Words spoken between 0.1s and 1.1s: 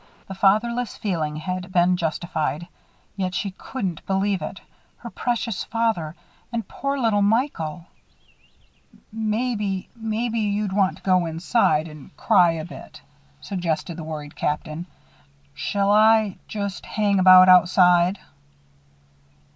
The fatherless